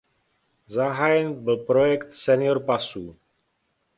Zahájen 0.67 1.43
byl 1.43 1.57
projekt 1.57 2.13
Senior 2.13 2.59
pasů. 2.63 3.15